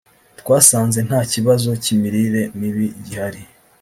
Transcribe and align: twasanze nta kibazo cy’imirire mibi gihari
twasanze 0.39 0.99
nta 1.07 1.21
kibazo 1.31 1.69
cy’imirire 1.83 2.41
mibi 2.59 2.85
gihari 3.05 3.41